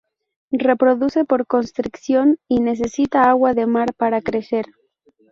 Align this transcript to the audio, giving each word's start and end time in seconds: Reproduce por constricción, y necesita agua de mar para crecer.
Reproduce 0.63 1.25
por 1.25 1.45
constricción, 1.45 2.39
y 2.47 2.59
necesita 2.59 3.29
agua 3.29 3.53
de 3.53 3.67
mar 3.67 3.93
para 3.93 4.19
crecer. 4.19 4.65